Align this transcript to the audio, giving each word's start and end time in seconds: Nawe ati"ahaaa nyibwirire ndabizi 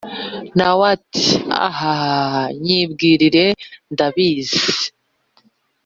Nawe 0.57 0.83
ati"ahaaa 0.95 2.41
nyibwirire 2.63 3.45
ndabizi 3.91 4.61